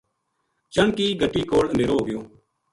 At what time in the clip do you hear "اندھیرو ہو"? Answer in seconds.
1.69-2.01